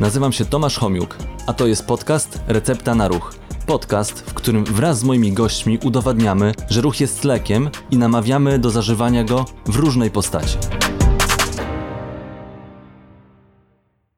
[0.00, 3.34] Nazywam się Tomasz Homiuk, a to jest podcast Recepta na Ruch.
[3.66, 8.70] Podcast, w którym wraz z moimi gośćmi udowadniamy, że ruch jest lekiem i namawiamy do
[8.70, 10.58] zażywania go w różnej postaci.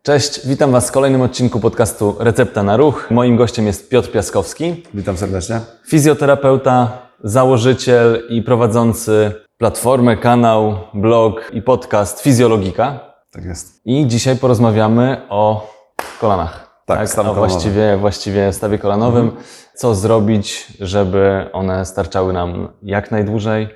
[0.03, 3.11] Cześć, witam Was w kolejnym odcinku podcastu Recepta na Ruch.
[3.11, 5.61] Moim gościem jest Piotr Piaskowski, Witam serdecznie.
[5.89, 13.01] fizjoterapeuta, założyciel i prowadzący platformę, kanał, blog i podcast Fizjologika.
[13.31, 13.81] Tak jest.
[13.85, 15.71] I dzisiaj porozmawiamy o
[16.19, 16.83] kolanach.
[16.87, 17.51] Tak, stawie o kolanowe.
[17.51, 19.33] właściwie, właściwie stawie kolanowym.
[19.75, 23.69] Co zrobić, żeby one starczały nam jak najdłużej,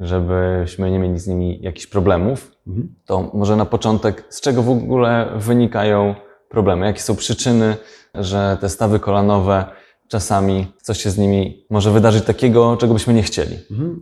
[0.00, 2.52] żebyśmy nie mieli z nimi jakichś problemów.
[3.06, 6.14] To może na początek, z czego w ogóle wynikają
[6.48, 6.86] problemy?
[6.86, 7.76] Jakie są przyczyny,
[8.14, 9.64] że te stawy kolanowe
[10.08, 13.56] czasami coś się z nimi może wydarzyć takiego, czego byśmy nie chcieli?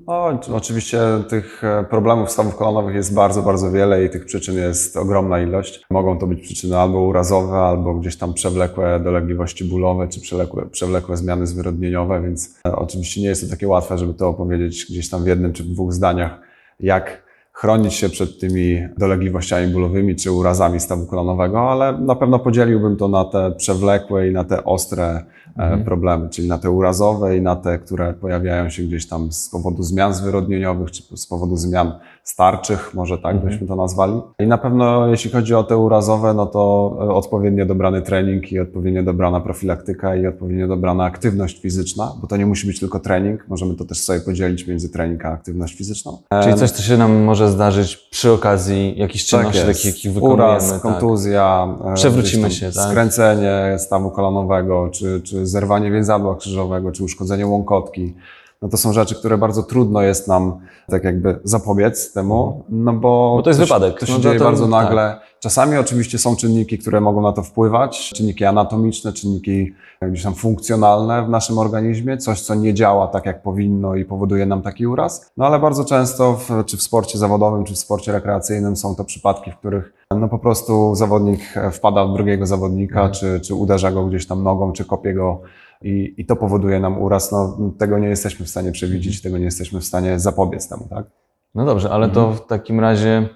[0.07, 4.97] No, oczywiście tych e, problemów stawów kolanowych jest bardzo, bardzo wiele i tych przyczyn jest
[4.97, 5.83] ogromna ilość.
[5.91, 11.17] Mogą to być przyczyny albo urazowe, albo gdzieś tam przewlekłe dolegliwości bólowe, czy przewlekłe, przewlekłe
[11.17, 15.25] zmiany zwyrodnieniowe, więc e, oczywiście nie jest to takie łatwe, żeby to opowiedzieć gdzieś tam
[15.25, 16.41] w jednym czy w dwóch zdaniach,
[16.81, 17.25] jak
[17.55, 23.09] chronić się przed tymi dolegliwościami bólowymi czy urazami stawu kolanowego, ale na pewno podzieliłbym to
[23.09, 25.25] na te przewlekłe i na te ostre
[25.57, 29.49] e, problemy, czyli na te urazowe i na te, które pojawiają się gdzieś tam z
[29.49, 31.93] powodu zmian zwyrodnieniowych czy z powodu zmian
[32.25, 34.21] starczych, może tak byśmy to nazwali.
[34.39, 38.61] I na pewno jeśli chodzi o te urazowe, no to e, odpowiednio dobrany trening i
[38.61, 43.49] odpowiednio dobrana profilaktyka i odpowiednio dobrana aktywność fizyczna, bo to nie musi być tylko trening,
[43.49, 46.19] możemy to też sobie podzielić między trening a aktywność fizyczną.
[46.43, 50.43] Czyli coś, co się nam może zdarzyć przy okazji jakichś czynności, Tak takich, jakich wykonujemy.
[50.45, 50.83] Uraz, tak.
[50.83, 52.91] kontuzja, e, Przewrócimy się, tak?
[52.91, 58.15] skręcenie stawu kolanowego, czy, czy zerwanie więzadła krzyżowego, czy uszkodzenie łąkotki.
[58.63, 63.35] No to są rzeczy, które bardzo trudno jest nam tak jakby zapobiec temu, no bo,
[63.37, 64.01] Bo to jest się- wypadek.
[64.01, 64.71] To się No dzieje to- bardzo tak.
[64.71, 65.21] nagle.
[65.41, 71.25] Czasami oczywiście są czynniki, które mogą na to wpływać, czynniki anatomiczne, czynniki gdzieś tam funkcjonalne
[71.27, 75.31] w naszym organizmie, coś, co nie działa tak, jak powinno i powoduje nam taki uraz.
[75.37, 79.05] No ale bardzo często, w, czy w sporcie zawodowym, czy w sporcie rekreacyjnym są to
[79.05, 81.41] przypadki, w których no po prostu zawodnik
[81.73, 85.41] wpada w drugiego zawodnika, czy, czy uderza go gdzieś tam nogą, czy kopie go
[85.85, 87.33] i, i to powoduje nam uraz.
[87.33, 91.07] No, tego nie jesteśmy w stanie przewidzieć, tego nie jesteśmy w stanie zapobiec temu, tak?
[91.55, 93.29] No dobrze, ale to w takim razie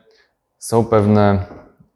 [0.58, 1.46] są pewne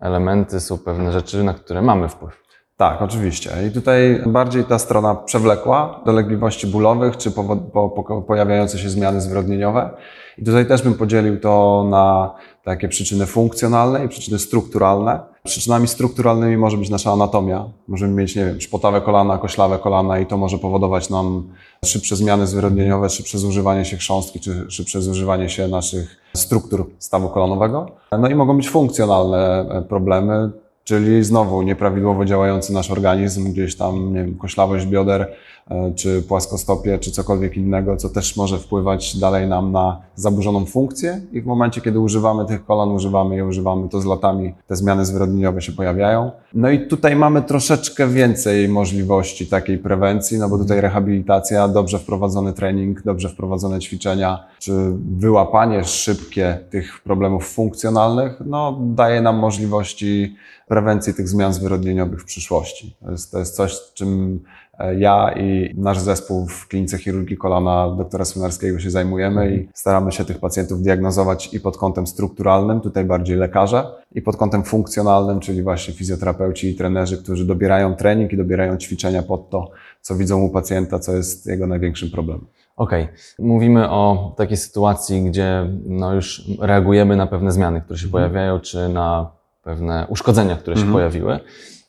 [0.00, 2.42] elementy, są pewne rzeczy, na które mamy wpływ.
[2.76, 3.50] Tak, oczywiście.
[3.68, 9.90] I tutaj bardziej ta strona przewlekła, dolegliwości bólowych, czy po, po, pojawiające się zmiany zwyrodnieniowe.
[10.38, 15.20] I tutaj też bym podzielił to na takie przyczyny funkcjonalne i przyczyny strukturalne.
[15.44, 17.64] Przyczynami strukturalnymi może być nasza anatomia.
[17.88, 21.48] Możemy mieć, nie wiem, szpotawe kolana, koślawe kolana i to może powodować nam
[21.84, 27.86] szybsze zmiany zwyrodnieniowe, szybsze zużywanie się chrząstki, czy szybsze zużywanie się naszych struktur stawu kolanowego.
[28.18, 30.50] No i mogą być funkcjonalne problemy,
[30.84, 35.32] Czyli znowu nieprawidłowo działający nasz organizm, gdzieś tam, nie wiem, koślawość bioder,
[35.70, 41.20] e, czy płaskostopie, czy cokolwiek innego, co też może wpływać dalej nam na zaburzoną funkcję.
[41.32, 45.04] I w momencie, kiedy używamy tych kolan, używamy je, używamy to z latami, te zmiany
[45.04, 46.30] zwyrodnieniowe się pojawiają.
[46.54, 52.52] No i tutaj mamy troszeczkę więcej możliwości takiej prewencji, no bo tutaj rehabilitacja, dobrze wprowadzony
[52.52, 54.72] trening, dobrze wprowadzone ćwiczenia, czy
[55.18, 60.36] wyłapanie szybkie tych problemów funkcjonalnych, no daje nam możliwości
[60.72, 62.96] prewencji tych zmian zwyrodnieniowych w przyszłości.
[63.00, 64.40] To jest, to jest coś, czym
[64.78, 70.12] e, ja i nasz zespół w klinice chirurgii kolana doktora Swinarskiego się zajmujemy i staramy
[70.12, 75.40] się tych pacjentów diagnozować i pod kątem strukturalnym, tutaj bardziej lekarze, i pod kątem funkcjonalnym,
[75.40, 80.42] czyli właśnie fizjoterapeuci i trenerzy, którzy dobierają trening i dobierają ćwiczenia pod to, co widzą
[80.42, 82.46] u pacjenta, co jest jego największym problemem.
[82.76, 83.08] Okej,
[83.38, 88.88] mówimy o takiej sytuacji, gdzie no już reagujemy na pewne zmiany, które się pojawiają, czy
[88.88, 91.40] na pewne uszkodzenia, które się pojawiły.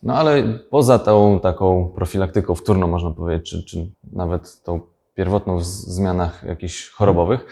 [0.03, 4.81] No ale poza tą taką profilaktyką wtórną, można powiedzieć, czy, czy nawet tą
[5.15, 7.45] pierwotną w zmianach jakichś chorobowych,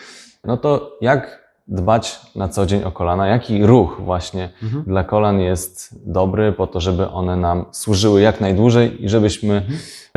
[0.44, 3.28] no to jak dbać na co dzień o kolana?
[3.28, 4.50] Jaki ruch właśnie
[4.88, 9.66] dla kolan jest dobry po to, żeby one nam służyły jak najdłużej i żebyśmy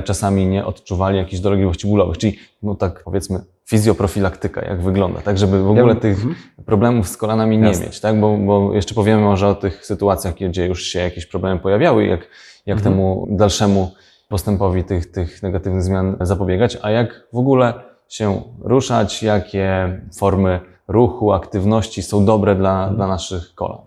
[0.05, 2.19] czasami nie odczuwali jakichś dolegliwości bólowych?
[2.19, 6.19] Czyli, no tak powiedzmy, fizjoprofilaktyka, jak wygląda, tak, żeby w ogóle tych
[6.67, 7.87] problemów z kolanami nie Jasne.
[7.87, 11.61] mieć, tak, bo, bo jeszcze powiemy może o tych sytuacjach, gdzie już się jakieś problemy
[11.61, 12.29] pojawiały jak,
[12.67, 13.91] jak temu dalszemu
[14.29, 17.75] postępowi tych, tych negatywnych zmian zapobiegać, a jak w ogóle
[18.09, 23.79] się ruszać, jakie formy ruchu, aktywności są dobre dla, dla naszych kolan.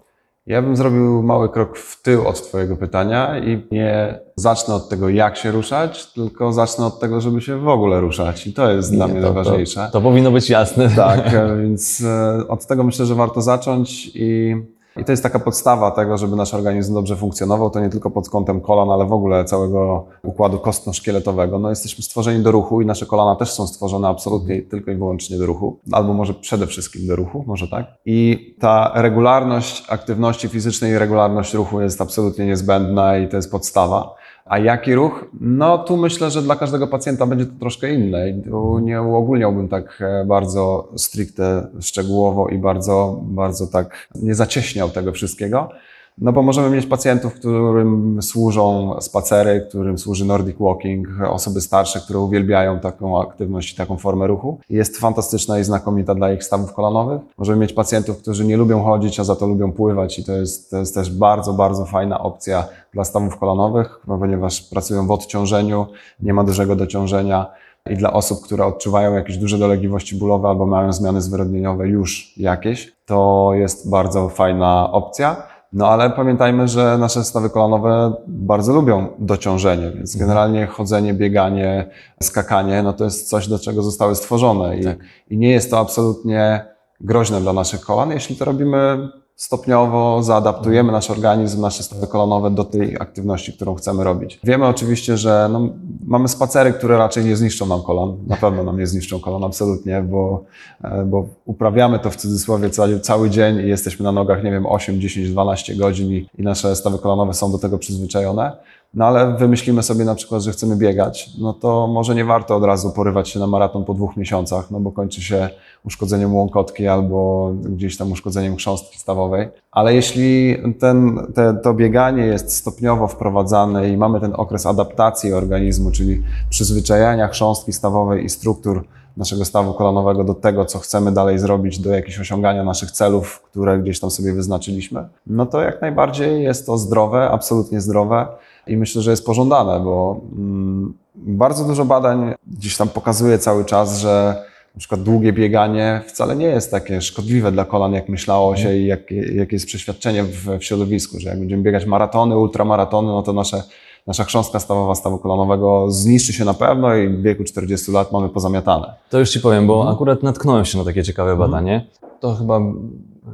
[0.47, 5.09] Ja bym zrobił mały krok w tył od Twojego pytania i nie zacznę od tego,
[5.09, 8.47] jak się ruszać, tylko zacznę od tego, żeby się w ogóle ruszać.
[8.47, 9.85] I to jest dla mnie to, najważniejsze.
[9.85, 10.89] To, to powinno być jasne.
[10.95, 11.31] Tak,
[11.63, 14.55] więc e, od tego myślę, że warto zacząć i
[14.97, 18.29] I to jest taka podstawa tego, żeby nasz organizm dobrze funkcjonował, to nie tylko pod
[18.29, 21.59] kątem kolan, ale w ogóle całego układu kostno-szkieletowego.
[21.59, 25.37] No, jesteśmy stworzeni do ruchu i nasze kolana też są stworzone absolutnie tylko i wyłącznie
[25.37, 27.85] do ruchu, albo może przede wszystkim do ruchu, może tak.
[28.05, 34.15] I ta regularność aktywności fizycznej i regularność ruchu jest absolutnie niezbędna i to jest podstawa.
[34.49, 35.25] A jaki ruch?
[35.41, 38.29] No tu myślę, że dla każdego pacjenta będzie to troszkę inne.
[38.29, 44.89] I tu nie uogólniałbym tak e, bardzo stricte, szczegółowo i bardzo, bardzo tak nie zacieśniał
[44.89, 45.69] tego wszystkiego.
[46.17, 52.19] No bo możemy mieć pacjentów, którym służą spacery, którym służy Nordic Walking, osoby starsze, które
[52.19, 54.59] uwielbiają taką aktywność i taką formę ruchu.
[54.69, 57.21] Jest fantastyczna i znakomita dla ich stawów kolanowych.
[57.37, 60.71] Możemy mieć pacjentów, którzy nie lubią chodzić, a za to lubią pływać i to jest,
[60.71, 65.85] to jest też bardzo, bardzo fajna opcja dla stawów kolanowych, no ponieważ pracują w odciążeniu,
[66.19, 67.45] nie ma dużego dociążenia.
[67.89, 72.91] I dla osób, które odczuwają jakieś duże dolegliwości bólowe albo mają zmiany zwyrodnieniowe już jakieś,
[73.05, 75.56] to jest bardzo fajna opcja.
[75.73, 81.89] No ale pamiętajmy, że nasze stawy kolanowe bardzo lubią dociążenie, więc generalnie chodzenie, bieganie,
[82.23, 84.97] skakanie, no to jest coś, do czego zostały stworzone i, Tak.
[85.29, 86.65] i nie jest to absolutnie
[86.99, 92.63] groźne dla naszych kolan, jeśli to robimy stopniowo, zaadaptujemy nasz organizm, nasze stawy kolanowe do
[92.63, 94.39] tej aktywności, którą chcemy robić.
[94.43, 95.69] Wiemy oczywiście, że no,
[96.05, 100.01] mamy spacery, które raczej nie zniszczą nam kolan, na pewno nam nie zniszczą kolan, absolutnie,
[100.01, 100.43] bo,
[100.83, 104.65] e, bo uprawiamy to w cudzysłowie cały, cały dzień i jesteśmy na nogach, nie wiem,
[104.65, 108.57] 8, 10, 12 godzin i, i nasze stawy kolanowe są do tego przyzwyczajone.
[108.93, 112.63] No ale wymyślimy sobie na przykład, że chcemy biegać, no to może nie warto od
[112.63, 115.49] razu porywać się na maraton po dwóch miesiącach, no bo kończy się
[115.85, 119.47] uszkodzeniem łąkotki albo gdzieś tam uszkodzeniem chrząstki stawowej.
[119.71, 125.91] Ale jeśli ten, te, to bieganie jest stopniowo wprowadzane i mamy ten okres adaptacji organizmu,
[125.91, 128.83] czyli przyzwyczajania chrząstki stawowej i struktur
[129.17, 133.79] naszego stawu kolanowego do tego, co chcemy dalej zrobić, do jakichś osiągania naszych celów, które
[133.79, 138.27] gdzieś tam sobie wyznaczyliśmy, no to jak najbardziej jest to zdrowe, absolutnie zdrowe
[138.69, 143.99] i myślę, że jest pożądane, bo mm, bardzo dużo badań gdzieś tam pokazuje cały czas,
[143.99, 144.35] że
[144.75, 148.85] na przykład długie bieganie wcale nie jest takie szkodliwe dla kolan, jak myślało się i
[148.87, 153.33] jak, jakie jest przeświadczenie w, w środowisku, że jak będziemy biegać maratony, ultramaratony, no to
[153.33, 153.63] nasze,
[154.07, 158.29] nasza chrząstka stawowa stawu kolanowego zniszczy się na pewno i w wieku 40 lat mamy
[158.29, 158.93] pozamiatane.
[159.09, 159.95] To już Ci powiem, bo Mhm.
[159.95, 161.85] akurat natknąłem się na takie ciekawe badanie.
[162.19, 162.61] To chyba,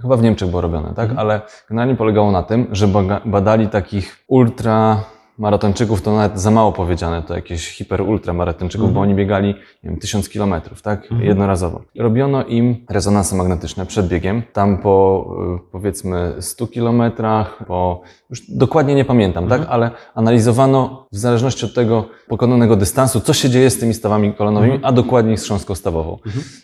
[0.02, 1.10] chyba w Niemczech było robione, tak?
[1.10, 1.20] Mhm.
[1.20, 2.88] Ale generalnie polegało na tym, że
[3.26, 5.04] badali takich ultra
[5.38, 8.94] maratończyków, to nawet za mało powiedziane, to jakieś hiper ultra maratończyków, Mhm.
[8.96, 11.08] bo oni biegali, nie wiem, tysiąc kilometrów, tak?
[11.20, 11.82] Jednorazowo.
[12.00, 15.26] Robiono im rezonanse magnetyczne przed biegiem, tam po
[15.68, 19.62] y, powiedzmy 100 kilometrach, po, już dokładnie nie pamiętam, tak?
[19.70, 24.80] Ale analizowano w zależności od tego pokonanego dystansu, co się dzieje z tymi stawami kolanowymi,
[24.84, 26.18] a dokładniej z chrząstką stawową.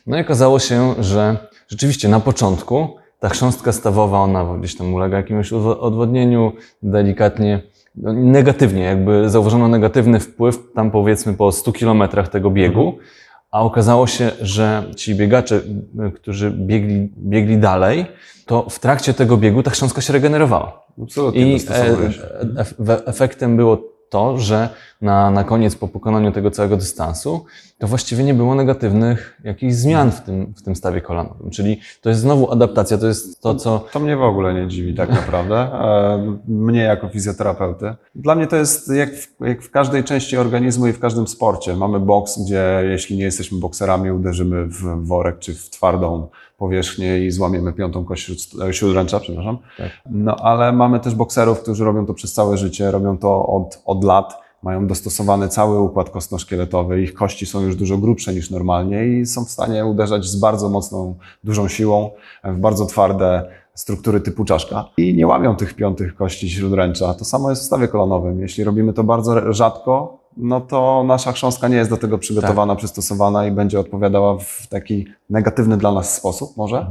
[0.07, 1.38] No i okazało się, że
[1.68, 2.88] rzeczywiście na początku
[3.19, 6.51] ta chrząstka stawowa, ona gdzieś tam ulega jakiemuś odwo- odwodnieniu,
[6.83, 7.62] delikatnie,
[8.13, 12.97] negatywnie, jakby zauważono negatywny wpływ tam powiedzmy po 100 kilometrach tego biegu,
[13.51, 18.06] a okazało się, że ci biegacze, y, którzy biegli, biegli dalej,
[18.45, 20.81] to w trakcie tego biegu ta chrząstka się regenerowała.
[21.03, 23.77] Absolutnie I e, e, e, efektem było
[24.09, 24.69] to, że
[25.01, 27.46] na, na koniec, po pokonaniu tego całego dystansu,
[27.78, 31.50] to właściwie nie było negatywnych jakichś zmian w tym, w tym stawie kolanowym.
[31.50, 34.96] Czyli to jest znowu adaptacja, to jest to, co To mnie w ogóle nie dziwi
[34.96, 37.96] tak naprawdę, e, mnie jako fizjoterapeuty.
[38.15, 41.75] Dla mnie to jest jak w, jak w każdej części organizmu i w każdym sporcie.
[41.75, 46.27] Mamy boks, gdzie jeśli nie jesteśmy bokserami, uderzymy w worek czy w twardą
[46.58, 49.58] powierzchnię i złamiemy piątą kość śród- śródręcza, przepraszam.
[49.77, 49.89] Tak.
[50.10, 54.03] No ale mamy też bokserów, którzy robią to przez całe życie, robią to od, od
[54.03, 54.49] lat.
[54.63, 59.46] Mają dostosowany cały układ kostno-szkieletowy, ich kości są już dużo grubsze niż normalnie i są
[59.46, 62.12] w stanie uderzać z bardzo mocną, dużą siłą
[62.44, 67.13] w bardzo twarde struktury typu czaszka i nie łamią tych piątych kości śródręcza.
[67.13, 68.39] To samo jest w stawie kolanowym.
[68.39, 73.48] Jeśli robimy to bardzo rzadko, no to nasza chrząstka nie jest do tego przygotowana, przystosowana
[73.48, 76.88] i będzie odpowiadała w taki negatywny dla nas sposób może.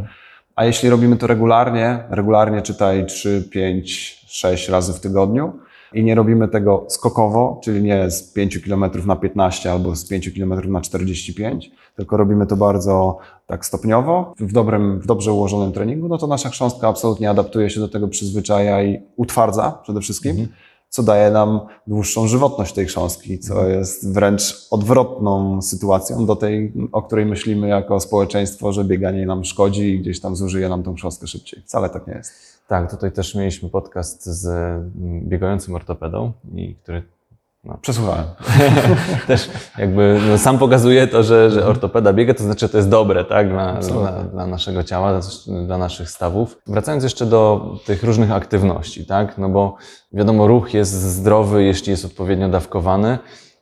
[0.57, 5.53] A jeśli robimy to regularnie, regularnie czytaj 3, 5, 6 razy w tygodniu
[5.95, 10.31] i nie robimy tego skokowo, czyli nie z 5 km na 15 albo z 5
[10.31, 16.09] km na 45, tylko robimy to bardzo tak stopniowo, w, dobrym, w dobrze ułożonym treningu,
[16.09, 20.49] no to nasza chrząstka absolutnie adaptuje się do tego, przyzwyczaja i utwardza przede wszystkim,
[20.91, 27.03] co daje nam dłuższą żywotność tej chrząstki, co jest wręcz odwrotną sytuacją do tej, o
[27.03, 31.27] której myślimy jako społeczeństwo, że bieganie nam szkodzi i gdzieś tam zużyje nam tą chrząstkę
[31.27, 31.63] szybciej.
[31.63, 32.33] Wcale tak nie jest.
[32.69, 37.03] Tak, tutaj też mieliśmy podcast z mm, biegającym ortopedą, i który
[37.81, 38.25] Przesłuchałem.
[39.27, 43.25] też jakby no, sam pokazuje to, że, że ortopeda biega, to znaczy to jest dobre
[43.25, 45.21] tak, dla, dla, dla naszego ciała,
[45.67, 46.59] dla naszych stawów.
[46.67, 49.39] Wracając jeszcze do tych różnych aktywności, tak?
[49.39, 49.77] no bo
[50.13, 53.19] wiadomo, ruch jest zdrowy, jeśli jest odpowiednio dawkowany,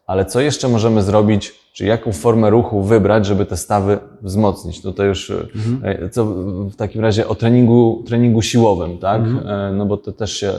[0.06, 4.82] ale co jeszcze możemy zrobić, czy jaką formę ruchu wybrać, żeby te stawy wzmocnić?
[4.82, 5.32] Tutaj już
[5.82, 6.24] e, co
[6.70, 9.22] w takim razie o treningu, treningu siłowym, tak?
[9.22, 10.52] E, No bo to też się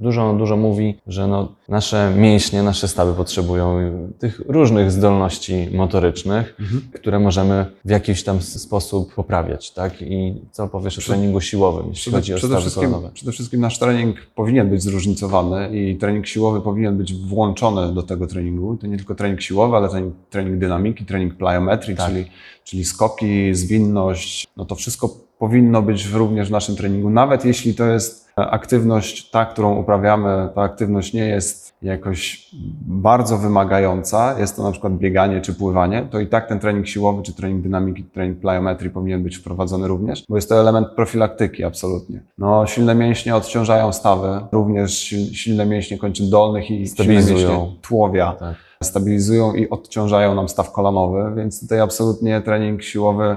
[0.00, 3.78] dużo, dużo mówi, że no, nasze mięśnie, nasze stawy potrzebują
[4.18, 6.56] tych różnych zdolności motorycznych,
[6.94, 10.02] które możemy w jakiś tam sposób poprawiać, tak?
[10.02, 13.10] I co powiesz o treningu siłowym, jeśli Przede, chodzi o przede, stawy wszystkim, kolanowe?
[13.14, 18.26] przede wszystkim nasz trening powinien być zróżnicowany i trening siłowy powinien być włączony do tego
[18.26, 18.76] treningu.
[18.76, 22.06] To nie tylko trening siłowy, ale trening, trening dynamiki, trening plyometrii, Tak.
[22.08, 22.24] czyli,
[22.64, 24.46] czyli skoki, zwinność.
[24.56, 25.08] No to wszystko
[25.38, 27.10] powinno być również w naszym treningu.
[27.10, 32.48] Nawet jeśli to jest e, aktywność ta, którą uprawiamy, ta aktywność nie jest jakoś
[32.86, 37.22] bardzo wymagająca, jest to na przykład bieganie czy pływanie, to i tak ten trening siłowy,
[37.22, 42.20] czy trening dynamiki, trening plyometrii powinien być wprowadzony również, bo jest to element profilaktyki absolutnie.
[42.38, 47.36] No, silne mięśnie odciążają stawy, również sil- silne mięśnie kończyn dolnych i silne Stabilizują.
[47.60, 48.54] mięśnie tułowia Tak.
[48.84, 53.36] Stabilizują i odciążają nam staw kolanowy, więc tutaj absolutnie trening siłowy.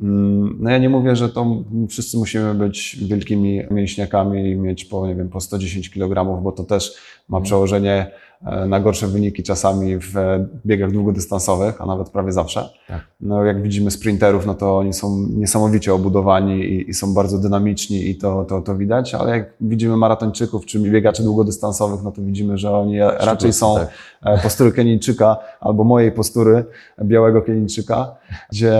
[0.00, 1.46] mm, No ja nie mówię, że to
[1.88, 6.64] wszyscy musimy być wielkimi mięśniakami i mieć po, nie wiem, po 110 kg, bo to
[6.64, 6.94] też
[7.28, 8.10] ma przełożenie e,
[8.66, 12.68] na gorsze wyniki czasami w e, biegach długodystansowych, a nawet prawie zawsze.
[12.88, 13.00] Tak.
[13.20, 18.10] No jak widzimy sprinterów, no to oni są niesamowicie obudowani i, i są bardzo dynamiczni
[18.10, 22.58] i to, to, to widać, ale jak widzimy maratończyków czy biegaczy długodystansowych, no to widzimy,
[22.58, 23.88] że oni raczej są tak.
[24.22, 26.64] e, postury Kenijczyka albo mojej postury
[27.02, 28.14] białego Kenijczyka,
[28.52, 28.78] gdzie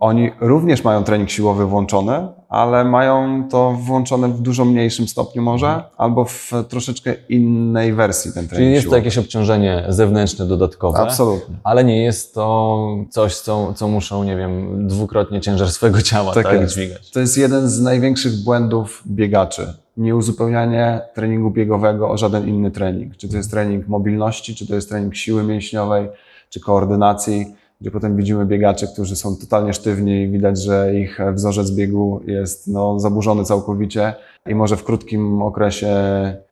[0.00, 5.82] oni również mają trening siłowy włączony, ale mają to włączone w dużo mniejszym stopniu może,
[5.96, 8.64] albo w troszeczkę innej wersji ten trening Mhm.
[8.66, 8.98] Czyli jest to siłowy.
[8.98, 10.98] jakieś obciążenie zewnętrzne, dodatkowe.
[10.98, 11.56] Absolutnie.
[11.64, 12.78] Ale nie jest to
[13.10, 17.10] coś, co, co muszą, nie wiem, dwukrotnie ciężar swojego ciała tak, Tak dźwigać.
[17.10, 19.74] To jest jeden z największych błędów biegaczy.
[19.96, 23.16] Nieuzupełnianie treningu biegowego o żaden inny trening.
[23.16, 26.08] Czy to jest trening mobilności, czy to jest trening siły mięśniowej,
[26.50, 31.70] czy koordynacji, gdzie potem widzimy biegaczy, którzy są totalnie sztywni i widać, że ich wzorzec
[31.70, 34.14] biegu jest no, zaburzony całkowicie
[34.46, 35.88] i może w krótkim okresie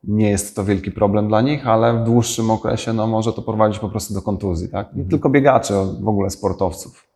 [0.03, 3.79] nie jest to wielki problem dla nich, ale w dłuższym okresie no, może to prowadzić
[3.79, 4.69] po prostu do kontuzji.
[4.69, 4.95] Tak?
[4.95, 7.07] Nie tylko biegaczy, w ogóle sportowców.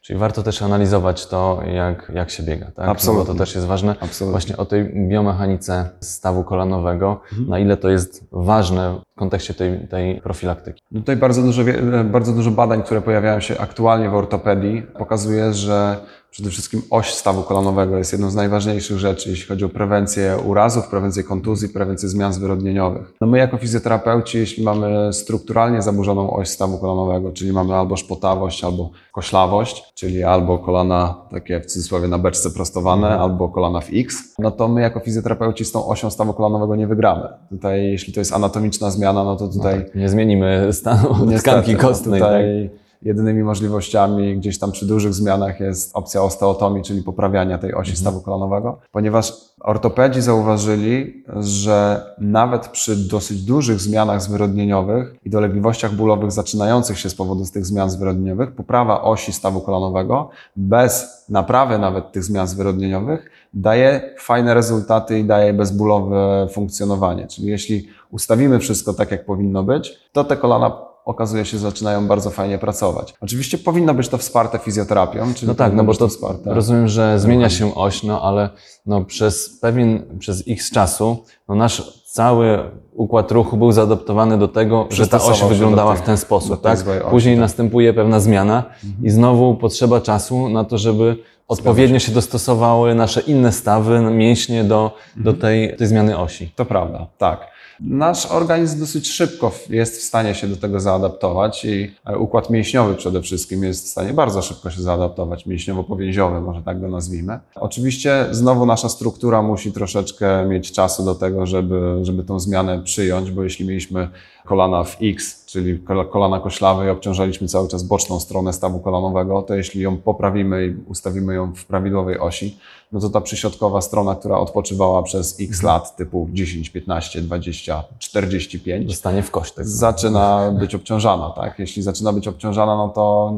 [0.00, 2.86] Czyli warto też analizować to, jak, jak się biega, tak?
[2.86, 3.26] No Absolutnie.
[3.26, 3.94] bo to też jest ważne.
[4.00, 4.30] Absolutnie.
[4.32, 7.48] Właśnie o tej biomechanice stawu kolanowego, Mhm.
[7.48, 10.82] na ile to jest ważne w kontekście tej, tej profilaktyki.
[10.92, 11.62] No Tutaj bardzo dużo,
[12.04, 15.96] bardzo dużo badań, które pojawiają się aktualnie w ortopedii, pokazuje, że
[16.38, 20.88] przede wszystkim oś stawu kolanowego jest jedną z najważniejszych rzeczy, jeśli chodzi o prewencję urazów,
[20.88, 23.12] prewencję kontuzji, prewencję zmian zwyrodnieniowych.
[23.20, 28.64] No my jako fizjoterapeuci, jeśli mamy strukturalnie zaburzoną oś stawu kolanowego, czyli mamy albo szpotawość,
[28.64, 34.34] albo koślawość, czyli albo kolana takie w cudzysłowie na beczce prostowane, albo kolana w X,
[34.38, 37.28] no to my jako fizjoterapeuci z tą osią stawu kolanowego nie wygramy.
[37.50, 41.72] Tutaj, jeśli to jest anatomiczna zmiana, no to tutaj Tak, nie zmienimy stanu Niestety, tkanki
[41.72, 42.20] no kostnej.
[42.20, 42.87] tak?
[43.02, 47.82] Jedynymi możliwościami gdzieś tam przy dużych zmianach jest opcja osteotomii, czyli poprawiania tej Mhm.
[47.82, 55.94] osi stawu kolanowego, ponieważ ortopedzi zauważyli, że nawet przy dosyć dużych zmianach zwyrodnieniowych i dolegliwościach
[55.94, 62.12] bólowych zaczynających się z powodu tych zmian zwyrodnieniowych, poprawa osi stawu kolanowego bez naprawy nawet
[62.12, 67.26] tych zmian zwyrodnieniowych daje fajne rezultaty i daje bezbólowe funkcjonowanie.
[67.26, 72.30] Czyli jeśli ustawimy wszystko tak, jak powinno być, to te kolana okazuje się, zaczynają bardzo
[72.30, 73.14] fajnie pracować.
[73.20, 76.54] Oczywiście powinno być to wsparte fizjoterapią, czyli No tak, no bo być to wsparte.
[76.54, 78.48] rozumiem, że zmienia się oś, no ale
[78.86, 81.16] no przez pewien, przez x czasu,
[81.48, 82.58] no nasz cały
[82.94, 86.78] układ ruchu był zaadaptowany do tego, że ta oś wyglądała tej- w ten sposób, tak?
[87.10, 87.40] Później tak.
[87.40, 88.64] następuje pewna zmiana
[89.02, 91.16] i znowu potrzeba czasu na to, żeby
[91.48, 96.52] odpowiednio się dostosowały nasze inne stawy, mięśnie do, do tej, tej zmiany osi.
[96.56, 97.57] To prawda, tak.
[97.80, 102.94] Nasz organizm dosyć szybko jest w stanie się do tego zaadaptować i e, układ mięśniowy
[102.94, 107.38] przede wszystkim jest w stanie bardzo szybko się zaadaptować, mięśniowo-powięziowy, może tak go nazwijmy.
[107.54, 113.30] Oczywiście znowu nasza struktura musi troszeczkę mieć czasu do tego, żeby, żeby tą zmianę przyjąć,
[113.30, 114.08] bo jeśli mieliśmy
[114.48, 119.42] kolana w X, czyli kol- kolana koślawe i obciążaliśmy cały czas boczną stronę stawu kolanowego,
[119.42, 122.58] to jeśli ją poprawimy i ustawimy ją w prawidłowej osi,
[122.92, 128.88] no to ta przyśrodkowa strona, która odpoczywała przez x lat, typu 10, 15, 20, 45,
[128.90, 129.54] Zostanie w kość.
[129.54, 131.58] Tak zaczyna być obciążana, tak?
[131.58, 133.34] Jeśli zaczyna być obciążana, no to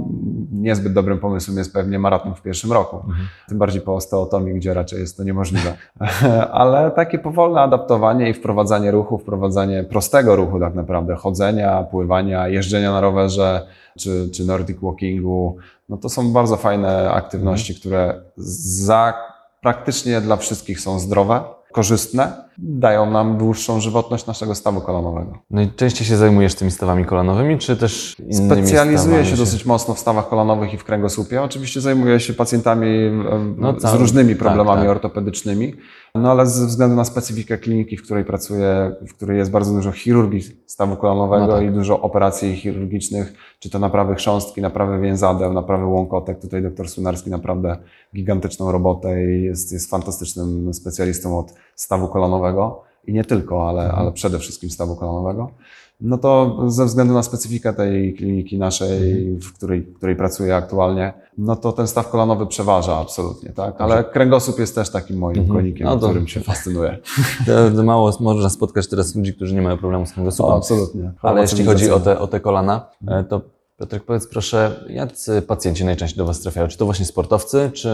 [0.52, 2.96] niezbyt dobrym pomysłem jest pewnie maraton w pierwszym roku.
[2.96, 3.28] Mhm.
[3.48, 5.76] Tym bardziej po osteotomii, gdzie raczej jest to niemożliwe.
[6.52, 12.92] Ale takie powolne adaptowanie i wprowadzanie ruchu, wprowadzanie prostego ruchu tak naprawdę, chodzenia, pływania, jeżdżenia
[12.92, 13.66] na rowerze
[13.98, 15.56] czy, czy nordic walkingu,
[15.88, 19.14] no to są bardzo fajne aktywności, które za
[19.60, 21.40] praktycznie dla wszystkich są zdrowe,
[21.72, 25.38] korzystne, dają nam dłuższą żywotność naszego stawu kolanowego.
[25.50, 29.94] No i częściej się zajmujesz tymi stawami kolanowymi, czy też innymi Specjalizuję się dosyć mocno
[29.94, 31.42] w stawach kolanowych i w kręgosłupie.
[31.42, 32.88] Oczywiście zajmuję się pacjentami
[33.56, 34.90] No z różnymi tak, problemami tak.
[34.90, 35.74] ortopedycznymi,
[36.14, 39.92] no ale ze względu na specyfikę kliniki, w której pracuję, w której jest bardzo dużo
[39.92, 41.64] chirurgii stawu kolanowego No tak.
[41.64, 46.40] i dużo operacji chirurgicznych, czy to naprawy chrząstki, naprawy więzadeł, naprawy łąkotek.
[46.40, 47.76] Tutaj doktor Sunarski naprawdę
[48.14, 52.82] gigantyczną robotę i jest, jest fantastycznym specjalistą od stawu kolanowego.
[53.06, 53.98] I nie tylko, ale, Mhm.
[54.00, 55.50] ale przede wszystkim stawu kolanowego.
[56.00, 59.40] No to ze względu na specyfikę tej kliniki naszej, Mhm.
[59.40, 63.80] w której, w której pracuję aktualnie, no to ten staw kolanowy przeważa absolutnie, tak?
[63.80, 65.56] Ale kręgosłup jest też takim moim Mhm.
[65.58, 66.98] konikiem, No to- którym się fascynuję.
[67.76, 70.54] To, mało można spotkać teraz ludzi, którzy nie mają problemu z kręgosłupem.
[70.56, 71.12] absolutnie.
[71.22, 73.40] Ale jeśli chodzi o te, o te kolana, e, to
[73.78, 76.68] Piotrek, powiedz proszę, jacy pacjenci najczęściej do Was trafiają?
[76.68, 77.90] Czy to właśnie sportowcy, czy,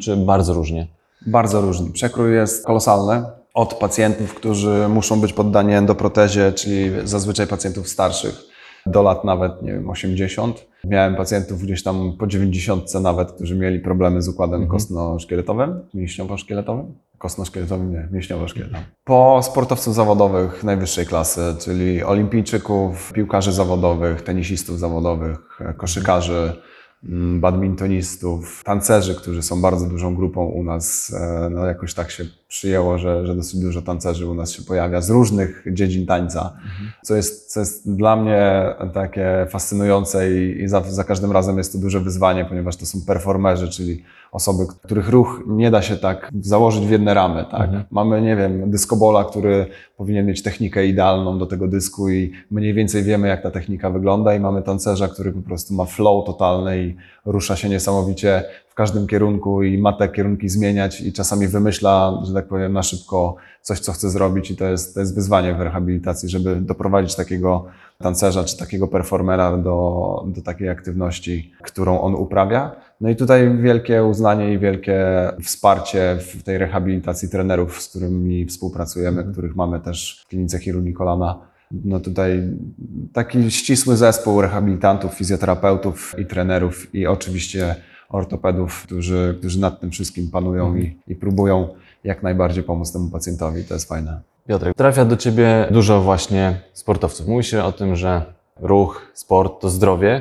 [0.00, 0.86] czy bardzo różnie?
[1.26, 1.90] Bardzo różny.
[1.92, 3.22] Przekrój jest kolosalny.
[3.60, 8.42] Od pacjentów, którzy muszą być poddani endoprotezie, czyli zazwyczaj pacjentów starszych,
[8.86, 10.66] do lat nawet, nie wiem, 80.
[10.84, 16.84] Miałem pacjentów gdzieś tam po 90 nawet, którzy mieli problemy z układem kostno-szkieletowym, mięśniowo-szkieletowym.
[17.18, 18.84] Kostno-szkieletowym, nie, mięśniowo-szkieletowym.
[19.04, 25.38] Po sportowców zawodowych najwyższej klasy, czyli olimpijczyków, piłkarzy zawodowych, tenisistów zawodowych,
[25.76, 26.52] koszykarzy,
[27.40, 31.14] badmintonistów, tancerzy, którzy są bardzo dużą grupą u nas.
[31.20, 35.00] E, No jakoś tak się przyjęło, że, że dosyć dużo tancerzy u nas się pojawia
[35.00, 36.56] z różnych dziedzin tańca,
[37.02, 38.64] co, jest, co jest dla mnie
[38.94, 42.98] takie fascynujące i, i za, za każdym razem jest to duże wyzwanie, ponieważ to są
[43.06, 47.44] performerzy, czyli osoby, których ruch nie da się tak założyć w jedne ramy.
[47.50, 47.64] Tak?
[47.64, 47.84] Mhm.
[47.90, 53.02] Mamy, nie wiem, dyskobola, który powinien mieć technikę idealną do tego dysku i mniej więcej
[53.02, 56.96] wiemy, jak ta technika wygląda i mamy tancerza, który po prostu ma flow totalny i
[57.24, 62.34] rusza się niesamowicie w każdym kierunku i ma te kierunki zmieniać i czasami wymyśla, że
[62.34, 65.60] tak powiem, na szybko coś, co chce zrobić i to jest, to jest wyzwanie w
[65.60, 67.64] rehabilitacji, żeby doprowadzić takiego
[67.98, 72.89] tancerza czy takiego performera do, do takiej aktywności, którą on uprawia.
[73.00, 75.04] No i tutaj wielkie uznanie i wielkie
[75.42, 81.38] wsparcie w tej rehabilitacji trenerów, z którymi współpracujemy, których mamy też w klinice chirurgii kolana.
[81.84, 82.42] No tutaj
[83.12, 87.76] taki ścisły zespół rehabilitantów, fizjoterapeutów i trenerów i oczywiście
[88.08, 91.68] ortopedów, którzy, którzy nad tym wszystkim panują i, i próbują
[92.04, 93.64] jak najbardziej pomóc temu pacjentowi.
[93.64, 94.20] To jest fajne.
[94.46, 97.28] Piotrek, trafia do Ciebie dużo właśnie sportowców.
[97.28, 100.20] Mówi się o tym, że ruch, sport to zdrowie.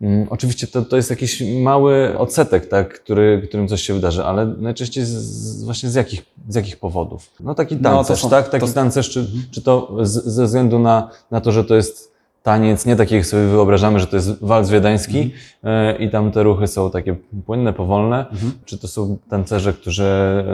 [0.00, 4.46] Mm, Oczywiście to, to jest jakiś mały odsetek, tak, który, którym coś się wydarzy, ale
[4.46, 7.30] najczęściej z, właśnie z jakich, z jakich powodów?
[7.40, 8.48] No taki No, tancerz, są- tak?
[8.48, 12.08] Taki to- tancerz, czy, czy to z, ze względu na, na to, że to jest
[12.42, 15.57] taniec, nie taki jak sobie wyobrażamy, że to jest walc wiedeński e,
[15.98, 18.26] i tam te ruchy są takie płynne, powolne,
[18.64, 20.04] czy to są tancerze, którzy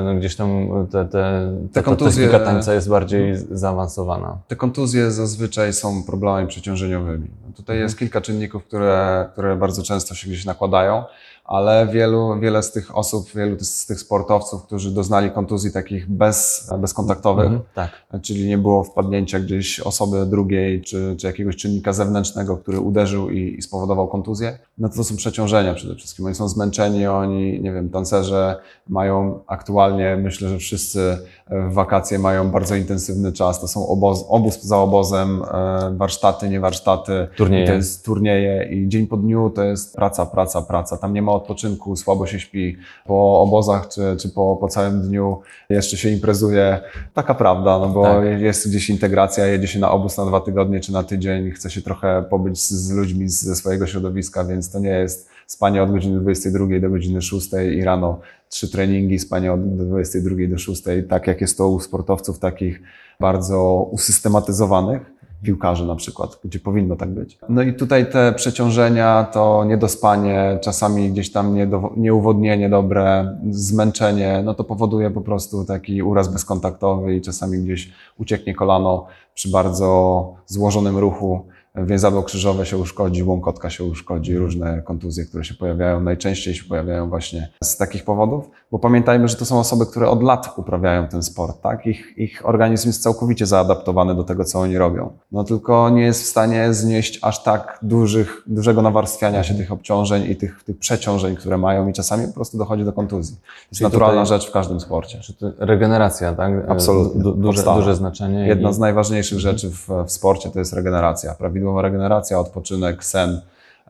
[0.04, 4.38] no, gdzieś tam te, te, ta, ta kontuzje- technika tańca jest bardziej zaawansowana?
[4.48, 7.28] Te kontuzje zazwyczaj są problemami przeciążeniowymi.
[7.46, 11.04] No Tutaj jest kilka czynników, które, które bardzo często się gdzieś nakładają,
[11.44, 16.70] ale wielu, wiele z tych osób, wielu z tych sportowców, którzy doznali kontuzji takich bez,
[16.78, 17.90] bezkontaktowych, Mhm, tak.
[18.22, 23.54] czyli nie było wpadnięcia gdzieś osoby drugiej, czy, czy jakiegoś czynnika zewnętrznego, który uderzył i,
[23.58, 26.26] i spowodował kontuzję, no to, są przeciążenia przede wszystkim.
[26.26, 28.56] Oni są zmęczeni, oni, nie wiem, tancerze
[28.88, 31.18] mają aktualnie, myślę, że wszyscy
[31.50, 33.60] w wakacje mają bardzo intensywny czas.
[33.60, 37.28] To są oboz, obóz za obozem, e, warsztaty, nie warsztaty.
[37.36, 37.64] Turnieje.
[37.64, 40.96] I to jest turnieje i dzień po dniu to jest praca, praca, praca.
[40.96, 42.76] Tam nie ma odpoczynku, słabo się śpi.
[43.06, 46.80] Po obozach czy, czy po, po całym dniu jeszcze się imprezuje.
[47.14, 48.40] Taka prawda, no bo Tak.
[48.40, 51.82] jest gdzieś integracja, jedzie się na obóz na dwa tygodnie czy na tydzień, chce się
[51.82, 56.20] trochę pobyć z, z ludźmi ze swojego środowiska, więc to nie jest spanie od godziny
[56.20, 61.40] 22 do godziny 6 i rano trzy treningi, spanie od 22 do 6, tak jak
[61.40, 62.82] jest to u sportowców takich
[63.20, 67.38] bardzo usystematyzowanych piłkarzy na przykład, gdzie powinno tak być.
[67.48, 74.54] No i tutaj te przeciążenia, to niedospanie, czasami gdzieś tam niedo, nieuwodnienie dobre, zmęczenie, no
[74.54, 80.98] to powoduje po prostu taki uraz bezkontaktowy i czasami gdzieś ucieknie kolano przy bardzo złożonym
[80.98, 86.64] ruchu więzadło krzyżowe się uszkodzi, łąkotka się uszkodzi, różne kontuzje, które się pojawiają, najczęściej się
[86.64, 91.08] pojawiają właśnie z takich powodów, bo pamiętajmy, że to są osoby, które od lat uprawiają
[91.08, 91.86] ten sport, tak?
[91.86, 95.10] Ich, ich organizm jest całkowicie zaadaptowany do tego, co oni robią.
[95.32, 100.30] No tylko nie jest w stanie znieść aż tak dużych, dużego nawarstwiania się tych obciążeń
[100.30, 103.36] i tych, tych przeciążeń, które mają i czasami po prostu dochodzi do kontuzji.
[103.36, 105.20] To jest Czyli naturalna tutaj- rzecz w każdym sporcie.
[105.58, 106.52] Regeneracja, tak?
[106.68, 107.22] Absolutnie.
[107.22, 108.46] Du, duże, duże znaczenie.
[108.48, 111.34] Jedna i- z najważniejszych rzeczy w, w sporcie to jest regeneracja.
[111.34, 113.40] Prawidłowa regeneracja, odpoczynek, sen,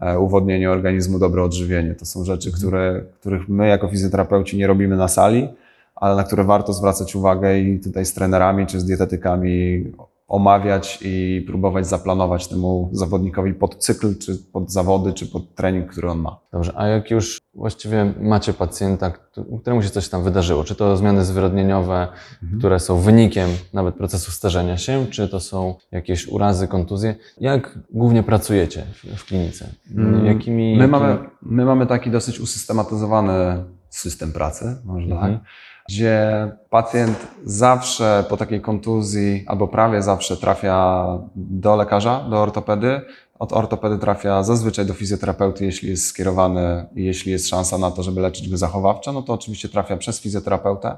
[0.00, 1.94] e, uwodnienie organizmu, dobre odżywienie.
[1.94, 5.48] To są rzeczy, które, których my jako fizjoterapeuci nie robimy na sali,
[5.94, 9.84] ale na które warto zwracać uwagę i tutaj z trenerami czy z dietetykami
[10.28, 16.10] omawiać i próbować zaplanować temu zawodnikowi pod cykl, czy pod zawody, czy pod trening, który
[16.10, 16.38] on ma.
[16.52, 20.96] Dobrze, a jak już właściwie macie pacjenta, któ- któremu się coś tam wydarzyło, czy to
[20.96, 22.08] zmiany zwyrodnieniowe,
[22.58, 28.22] które są wynikiem nawet procesu starzenia się, czy to są jakieś urazy, kontuzje, jak głównie
[28.22, 29.66] pracujecie w, w klinice?
[29.96, 30.86] Mm, Jakimi, My jakimi...
[30.88, 33.64] mamy, my mamy taki dosyć usystematyzowany
[33.98, 35.32] system pracy, może Mhm.
[35.32, 35.42] tak,
[35.88, 43.00] gdzie pacjent zawsze po takiej kontuzji, albo prawie zawsze trafia do lekarza, do ortopedy.
[43.38, 48.02] Od ortopedy trafia zazwyczaj do fizjoterapeuty, jeśli jest skierowany i jeśli jest szansa na to,
[48.02, 50.96] żeby leczyć go zachowawczo, no to oczywiście trafia przez fizjoterapeutę.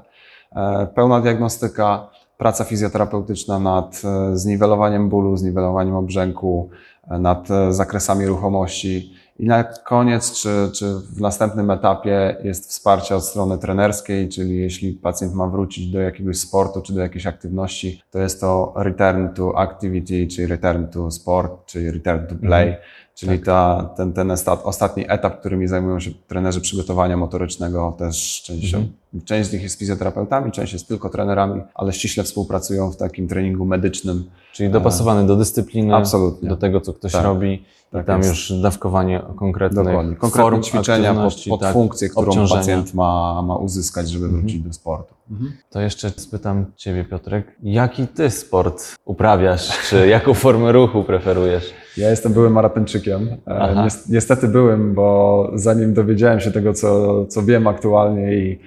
[0.55, 6.69] E, Pełna diagnostyka, praca fizjoterapeutyczna nad e, zniwelowaniem bólu, zniwelowaniem obrzęku,
[7.11, 9.13] e, nad zakresami ruchomości.
[9.39, 14.93] I na koniec, czy, czy w następnym etapie jest wsparcie od strony trenerskiej, czyli jeśli
[14.93, 19.59] pacjent ma wrócić do jakiegoś sportu czy do jakiejś aktywności, to jest to return to
[19.59, 22.75] activity, czyli return to sport, czyli return to play,
[23.17, 28.75] czyli ta, ten, ten estat, ostatni etap, którymi zajmują się trenerzy przygotowania motorycznego, też część,
[29.25, 33.65] część z nich jest fizjoterapeutami, część jest tylko trenerami, ale ściśle współpracują w takim treningu
[33.65, 34.29] medycznym.
[34.53, 36.49] Czyli dopasowany do dyscypliny, Absolutnie.
[36.49, 37.23] do tego, co ktoś Tak.
[37.23, 37.65] robi.
[37.91, 38.29] Tak I tam jest.
[38.29, 40.15] już dawkowanie konkretnych Dokładnie.
[40.15, 44.73] form Konkretne ćwiczenia pod, pod tak, funkcję, którą pacjent ma, ma uzyskać, żeby wrócić do
[44.73, 45.13] sportu.
[45.69, 51.73] To jeszcze spytam Ciebie, Piotrek, jaki Ty sport uprawiasz, czy jaką formę ruchu preferujesz?
[51.97, 53.27] Ja jestem byłym maratończykiem.
[53.27, 53.87] E, Aha.
[54.09, 58.59] Niestety byłem, bo zanim dowiedziałem się tego, co, co wiem aktualnie i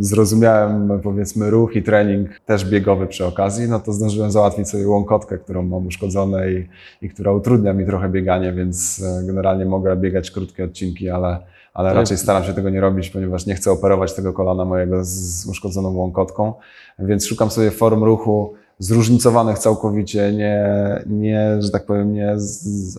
[0.00, 5.38] zrozumiałem, powiedzmy, ruch i trening też biegowy przy okazji, no to zdążyłem załatwić sobie łąkotkę,
[5.38, 6.68] którą mam uszkodzone i,
[7.02, 11.38] i która utrudnia mi trochę bieganie, więc e, generalnie mogę biegać krótkie odcinki, ale,
[11.74, 15.04] ale To raczej staram się tego nie robić, ponieważ nie chcę operować tego kolana mojego
[15.04, 16.52] z uszkodzoną łąkotką,
[16.98, 20.64] więc szukam sobie form ruchu zróżnicowanych całkowicie, nie,
[21.06, 22.36] nie że tak powiem, nie,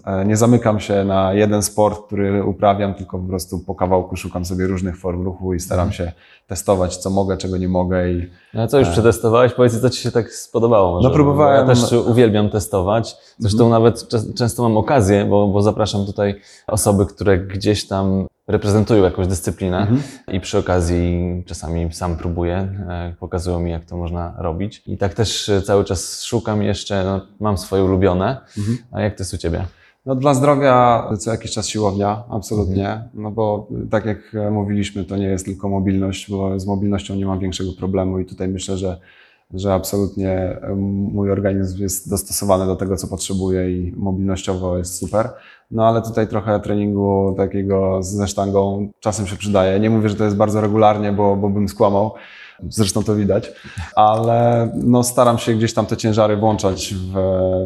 [0.05, 4.45] e, nie zamykam się na jeden sport, który uprawiam, tylko po prostu po kawałku szukam
[4.45, 6.11] sobie różnych form ruchu i staram się
[6.47, 9.53] testować, co mogę, czego nie mogę i No, co już przetestowałeś?
[9.53, 10.91] Powiedz, co Ci się tak spodobało.
[10.95, 13.17] Może, No, próbowałem- bo Ja też uwielbiam testować.
[13.39, 13.83] Zresztą Mhm.
[13.83, 16.35] nawet często mam okazję, bo, bo zapraszam tutaj
[16.67, 20.01] osoby, które gdzieś tam reprezentują jakąś dyscyplinę Mhm.
[20.31, 22.55] i przy okazji czasami sam próbuję,
[22.89, 24.83] e, pokazują mi, jak to można robić.
[24.87, 28.37] I tak też e, cały czas szukam jeszcze, no, mam swoje ulubione.
[28.57, 28.77] Mhm.
[28.91, 29.65] A jak to jest u Ciebie?
[30.05, 33.03] No dla zdrowia co jakiś czas siłownia, absolutnie.
[33.13, 37.25] No bo tak jak e, mówiliśmy, to nie jest tylko mobilność, bo z mobilnością nie
[37.25, 38.99] mam większego problemu i tutaj myślę, że,
[39.53, 40.75] że absolutnie e,
[41.13, 45.29] mój organizm jest dostosowany do tego, co potrzebuje i mobilnościowo jest super.
[45.71, 49.79] No ale tutaj trochę treningu takiego ze sztangą czasem się przydaje.
[49.79, 52.11] Nie mówię, że to jest bardzo regularnie, bo, bo bym skłamał.
[52.69, 53.51] Zresztą to widać,
[53.95, 57.13] ale no staram się gdzieś tam te ciężary włączać w,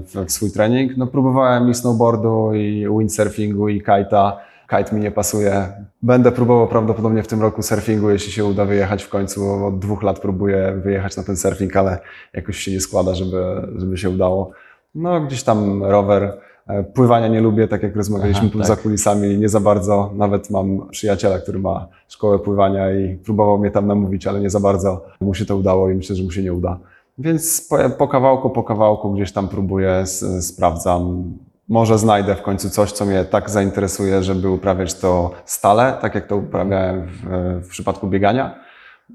[0.05, 0.97] w, swój trening.
[0.97, 4.31] No próbowałem i snowboardu, i windsurfingu, i kite'a.
[4.77, 5.67] Kite mi nie pasuje.
[6.01, 9.65] Będę próbował prawdopodobnie w tym roku surfingu, jeśli się uda wyjechać w końcu.
[9.65, 11.99] Od dwóch lat próbuję wyjechać na ten surfing, ale
[12.33, 14.51] jakoś się nie składa, żeby, żeby się udało.
[14.95, 16.37] No gdzieś tam rower.
[16.67, 18.83] E, Pływania nie lubię, tak jak rozmawialiśmy Aha, za tak.
[18.83, 20.11] kulisami, nie za bardzo.
[20.15, 24.59] Nawet mam przyjaciela, który ma szkołę pływania i próbował mnie tam namówić, ale nie za
[24.59, 26.79] bardzo mu się to udało i myślę, że mu się nie uda.
[27.17, 30.03] Więc po, po kawałku, po kawałku gdzieś tam próbuję,
[30.41, 31.33] sprawdzam.
[31.69, 36.27] Może znajdę w końcu coś, co mnie tak zainteresuje, żeby uprawiać to stale, tak jak
[36.27, 37.21] to uprawiałem w,
[37.65, 38.55] w przypadku biegania.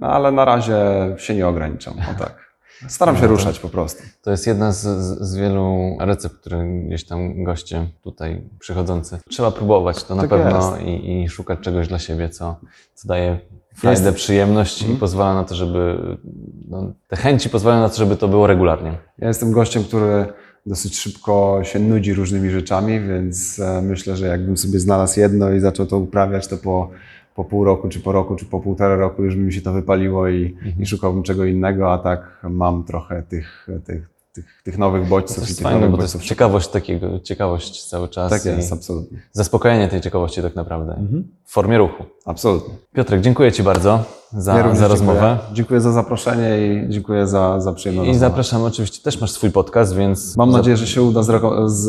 [0.00, 0.76] No, ale na razie
[1.16, 1.94] się nie ograniczam.
[1.94, 2.48] O tak.
[2.88, 4.02] Staram się No ruszać po prostu.
[4.22, 9.18] To jest jedna z, z, z wielu recept, które gdzieś tam goście tutaj przychodzący.
[9.28, 12.56] Trzeba próbować to na Tak pewno i, i szukać czegoś dla siebie, co,
[12.94, 13.38] co daje
[13.74, 15.00] frajdę, Jest- przyjemność i Mhm.
[15.00, 15.98] pozwala na to, żeby
[16.68, 18.98] no, te chęci pozwalają na to, żeby to było regularnie.
[19.18, 20.26] Ja jestem gościem, który
[20.68, 25.60] dosyć szybko się nudzi różnymi rzeczami, więc e, myślę, że jakbym sobie znalazł jedno i
[25.60, 26.90] zaczął to uprawiać, to po,
[27.34, 29.72] po pół roku, czy po roku, czy po półtora roku już by mi się to
[29.72, 35.02] wypaliło i, i szukałbym czego innego, a tak mam trochę tych, tych, tych, tych nowych
[35.02, 36.28] To bodźców i jest fajne, bo to jest bodźców.
[36.28, 39.18] ciekawość takiego, ciekawość cały czas Tak jest, absolutnie.
[39.32, 41.24] zaspokojenie tej ciekawości tak naprawdę Mhm.
[41.44, 42.04] w formie ruchu.
[42.26, 42.74] Absolutnie.
[42.94, 44.88] Piotrek, dziękuję Ci bardzo za, Ja za dziękuję.
[44.88, 45.38] rozmowę.
[45.52, 48.28] Dziękuję za zaproszenie i dziękuję za, za przyjemną I rozmowę.
[48.30, 51.84] zapraszamy, oczywiście też masz swój podcast, więc Mam nadzieję, że się uda zreko- z,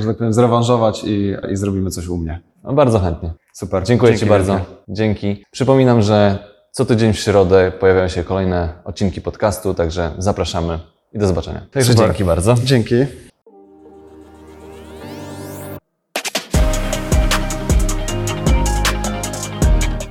[0.00, 2.40] że tak powiem, zrewanżować i, i zrobimy coś u mnie.
[2.64, 3.32] no, bardzo chętnie.
[3.54, 3.84] Super.
[3.84, 4.52] Dziękuję Dzięki Ci bardzo.
[4.52, 4.66] wielkie.
[4.88, 5.44] Dzięki.
[5.50, 6.38] Przypominam, że
[6.70, 10.78] co tydzień w środę pojawiają się kolejne odcinki podcastu, także zapraszamy
[11.14, 11.66] i do zobaczenia.
[11.70, 12.08] Także Super.
[12.08, 12.54] dzięki bardzo.
[12.64, 12.94] Dzięki.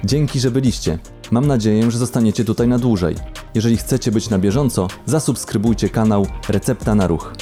[0.03, 0.97] Dzięki, że byliście.
[1.31, 3.15] Mam nadzieję, że zostaniecie tutaj na dłużej.
[3.55, 7.33] Jeżeli chcecie być na bieżąco, zasubskrybujcie kanał Recepta na Ruch.